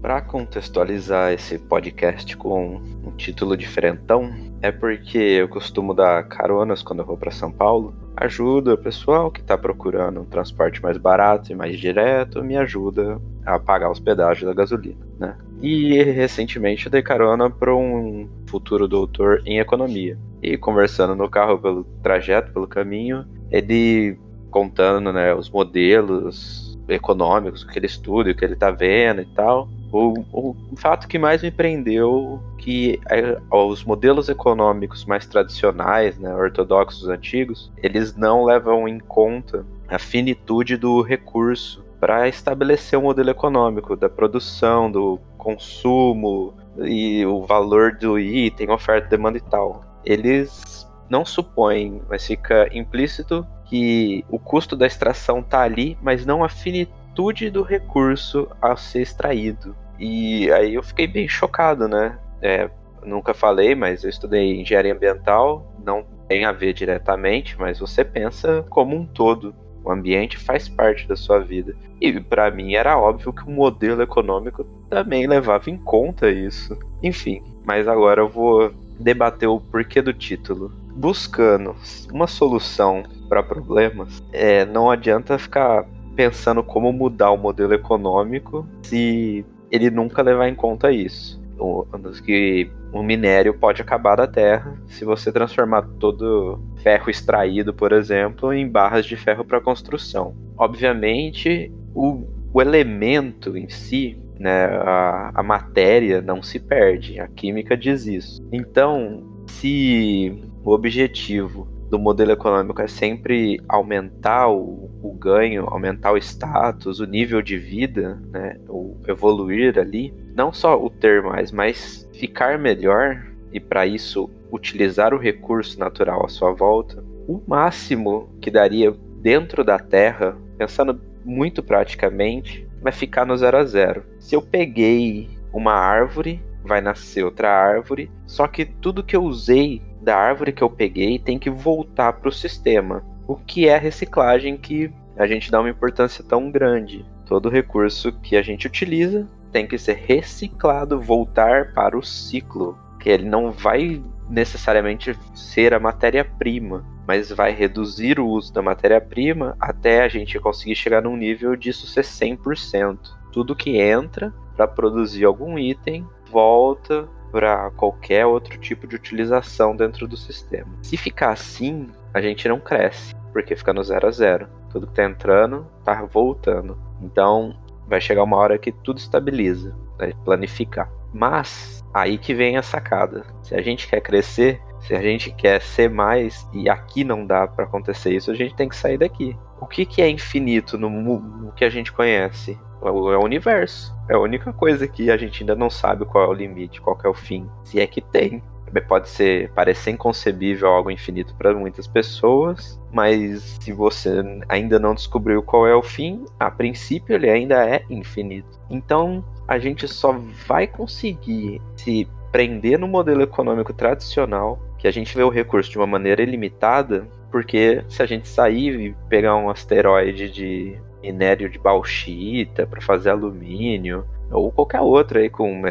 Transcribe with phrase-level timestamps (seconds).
[0.00, 4.32] Para contextualizar esse podcast com um título diferentão,
[4.62, 7.94] é porque eu costumo dar caronas quando eu vou para São Paulo.
[8.16, 13.20] Ajuda o pessoal que está procurando um transporte mais barato e mais direto, me ajuda
[13.44, 15.36] a pagar os pedágios da gasolina, né?
[15.60, 20.18] E recentemente eu dei carona para um futuro doutor em economia.
[20.42, 24.18] E conversando no carro pelo trajeto, pelo caminho, ele
[24.50, 29.68] contando né, os modelos econômicos que ele estuda, o que ele está vendo e tal.
[29.92, 36.32] O, o, fato que mais me prendeu que é, os modelos econômicos mais tradicionais, né,
[36.34, 43.04] ortodoxos antigos, eles não levam em conta a finitude do recurso para estabelecer o um
[43.06, 49.84] modelo econômico da produção, do consumo e o valor do item, oferta, demanda e tal.
[50.04, 56.42] Eles não supõem, mas fica implícito que o custo da extração está ali, mas não
[56.42, 59.76] a finitude do recurso a ser extraído.
[59.98, 62.18] E aí eu fiquei bem chocado, né?
[62.40, 62.70] É,
[63.04, 68.64] nunca falei, mas eu estudei engenharia ambiental, não tem a ver diretamente, mas você pensa
[68.70, 69.54] como um todo.
[69.84, 71.74] O ambiente faz parte da sua vida.
[72.00, 76.78] E para mim era óbvio que o modelo econômico também levava em conta isso.
[77.02, 80.70] Enfim, mas agora eu vou debater o porquê do título.
[80.94, 81.74] Buscando
[82.12, 85.86] uma solução para problemas, é, não adianta ficar
[86.20, 91.40] pensando como mudar o modelo econômico se ele nunca levar em conta isso.
[91.58, 91.86] O,
[92.22, 98.52] que o minério pode acabar da Terra se você transformar todo ferro extraído, por exemplo,
[98.52, 100.34] em barras de ferro para construção.
[100.58, 107.18] Obviamente, o, o elemento em si, né, a, a matéria não se perde.
[107.18, 108.46] A química diz isso.
[108.52, 116.18] Então, se o objetivo do modelo econômico é sempre aumentar o, o, ganho, aumentar o
[116.18, 122.08] status, o nível de vida, né, o evoluir ali, não só o ter mais, mas
[122.12, 128.50] ficar melhor e para isso utilizar o recurso natural à sua volta, o máximo que
[128.50, 134.04] daria dentro da Terra, pensando muito praticamente, vai ficar no zero a zero.
[134.18, 139.82] Se eu peguei uma árvore, vai nascer outra árvore, só que tudo que eu usei
[140.00, 143.04] da árvore que eu peguei tem que voltar para o sistema.
[143.30, 147.06] O que é reciclagem que a gente dá uma importância tão grande.
[147.24, 153.08] Todo recurso que a gente utiliza tem que ser reciclado, voltar para o ciclo, que
[153.08, 160.02] ele não vai necessariamente ser a matéria-prima, mas vai reduzir o uso da matéria-prima até
[160.02, 162.98] a gente conseguir chegar num nível disso ser 100%.
[163.30, 170.08] Tudo que entra para produzir algum item volta para qualquer outro tipo de utilização dentro
[170.08, 170.72] do sistema.
[170.82, 174.48] Se ficar assim, a gente não cresce, porque fica no zero a zero.
[174.70, 176.78] Tudo que está entrando está voltando.
[177.00, 177.54] Então
[177.86, 180.90] vai chegar uma hora que tudo estabiliza, vai planificar.
[181.12, 183.24] Mas aí que vem a sacada.
[183.42, 187.46] Se a gente quer crescer, se a gente quer ser mais e aqui não dá
[187.46, 189.36] para acontecer isso, a gente tem que sair daqui.
[189.60, 192.58] O que, que é infinito no, no que a gente conhece?
[192.82, 193.94] É o universo.
[194.08, 196.98] É a única coisa que a gente ainda não sabe qual é o limite, qual
[197.04, 197.46] é o fim.
[197.62, 198.42] Se é que tem.
[198.86, 205.42] Pode ser parecer inconcebível algo infinito para muitas pessoas, mas se você ainda não descobriu
[205.42, 208.60] qual é o fim, a princípio ele ainda é infinito.
[208.68, 210.12] Então a gente só
[210.46, 215.78] vai conseguir se prender no modelo econômico tradicional, que a gente vê o recurso de
[215.78, 221.58] uma maneira ilimitada, porque se a gente sair e pegar um asteroide de minério de
[221.58, 225.62] bauxita para fazer alumínio ou qualquer outro aí com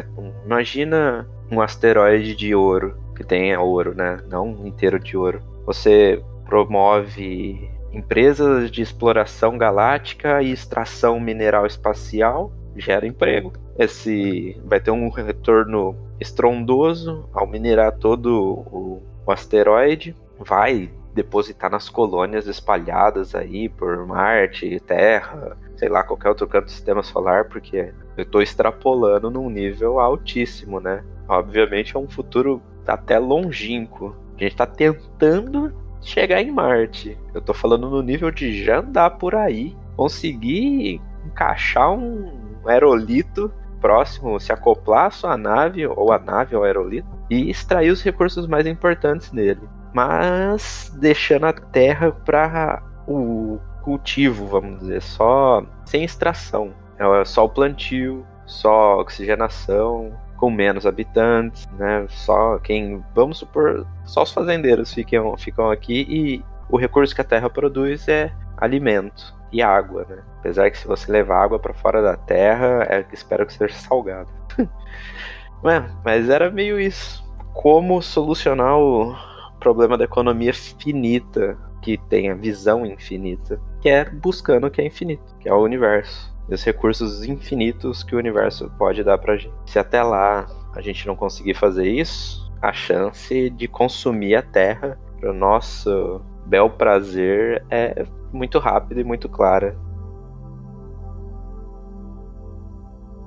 [0.44, 4.18] imagina um asteroide de ouro que tenha ouro, né?
[4.28, 5.42] Não inteiro de ouro.
[5.66, 13.52] Você promove empresas de exploração galáctica e extração mineral espacial, gera emprego.
[13.78, 21.88] Esse vai ter um retorno estrondoso ao minerar todo o, o asteroide, vai depositar nas
[21.88, 27.92] colônias espalhadas aí por Marte, Terra, sei lá, qualquer outro canto do sistema solar, porque
[28.16, 31.02] eu estou extrapolando num nível altíssimo, né?
[31.30, 34.14] Obviamente é um futuro até longínquo.
[34.36, 35.72] A gente está tentando
[36.02, 37.16] chegar em Marte.
[37.32, 42.32] Eu estou falando no nível de já andar por aí, conseguir encaixar um
[42.66, 48.02] aerolito próximo, se acoplar à sua nave, ou a nave ao aerolito, e extrair os
[48.02, 49.60] recursos mais importantes nele
[49.92, 56.72] mas deixando a terra para o cultivo, vamos dizer, só sem extração.
[56.98, 62.06] É só o plantio, só oxigenação, com menos habitantes, né?
[62.08, 67.24] Só quem, vamos supor, só os fazendeiros ficam, ficam aqui e o recurso que a
[67.24, 69.38] terra produz é alimento.
[69.52, 70.22] e água, né?
[70.38, 74.30] Apesar que se você levar água para fora da Terra, é, espero que seja salgado.
[74.58, 77.22] é, mas era meio isso.
[77.52, 79.14] Como solucionar o
[79.58, 84.86] problema da economia finita, que tem a visão infinita, que é buscando o que é
[84.86, 86.30] infinito, que é o universo.
[86.48, 89.54] E os recursos infinitos que o universo pode dar pra gente.
[89.66, 94.98] Se até lá a gente não conseguir fazer isso, a chance de consumir a Terra
[95.18, 99.76] para nosso bel prazer é muito rápida e muito clara.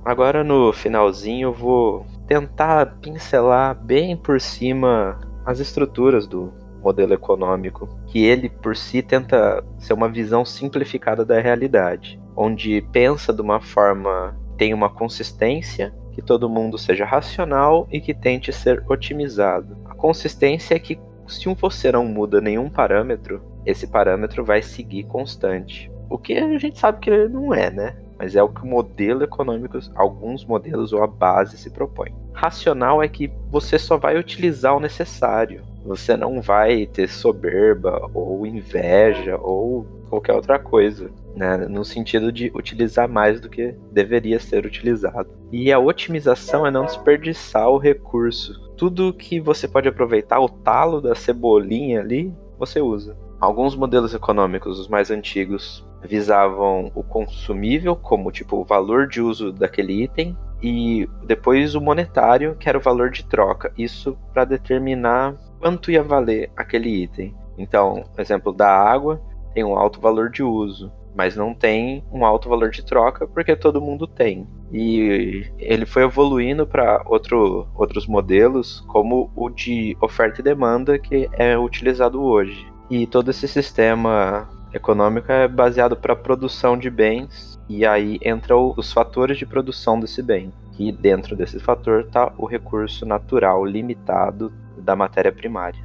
[0.06, 6.52] Agora no finalzinho eu vou tentar pincelar bem por cima as estruturas do
[6.84, 13.34] modelo econômico, que ele por si tenta ser uma visão simplificada da realidade, onde pensa
[13.34, 18.84] de uma forma tem uma consistência, que todo mundo seja racional e que tente ser
[18.88, 19.76] otimizado.
[19.86, 25.04] A consistência é que se um você não muda nenhum parâmetro, esse parâmetro vai seguir
[25.04, 25.92] constante.
[26.10, 27.96] O que a gente sabe que não é, né?
[28.20, 32.14] Mas é o que o modelo econômico, alguns modelos ou a base se propõe.
[32.34, 35.64] Racional é que você só vai utilizar o necessário.
[35.86, 41.58] Você não vai ter soberba ou inveja ou qualquer outra coisa, né?
[41.58, 45.30] No sentido de utilizar mais do que deveria ser utilizado.
[45.52, 48.72] E a otimização é não desperdiçar o recurso.
[48.78, 53.18] Tudo que você pode aproveitar, o talo da cebolinha ali, você usa.
[53.40, 59.52] Alguns modelos econômicos, os mais antigos, visavam o consumível como tipo o valor de uso
[59.52, 63.74] daquele item e depois o monetário, que era o valor de troca.
[63.78, 67.34] Isso para determinar quanto ia valer aquele item.
[67.58, 69.22] Então, exemplo da água
[69.54, 73.56] tem um alto valor de uso, mas não tem um alto valor de troca porque
[73.56, 74.46] todo mundo tem.
[74.74, 81.30] E ele foi evoluindo para outro, outros modelos, como o de oferta e demanda, que
[81.32, 82.68] é utilizado hoje.
[82.90, 88.92] E todo esse sistema econômico é baseado para produção de bens, e aí entram os
[88.92, 90.52] fatores de produção desse bem.
[90.78, 95.84] E dentro desse fator está o recurso natural limitado da matéria primária.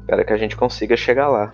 [0.00, 1.52] Espero que a gente consiga chegar lá.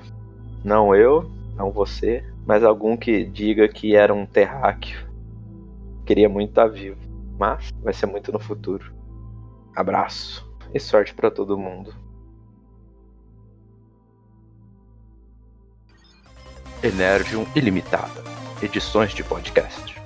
[0.64, 5.08] Não eu, não você, mas algum que diga que era um terráqueo.
[6.06, 7.00] Queria muito estar vivo,
[7.38, 8.94] mas vai ser muito no futuro.
[9.74, 11.94] Abraço e sorte para todo mundo.
[16.82, 18.22] Energium Ilimitada.
[18.62, 20.03] Edições de podcast.